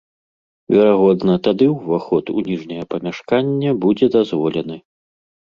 Верагодна, 0.75 1.35
тады 1.47 1.67
ўваход 1.73 2.31
у 2.37 2.43
ніжняе 2.49 2.83
памяшканне 2.95 3.75
будзе 3.85 4.11
дазволены. 4.19 4.81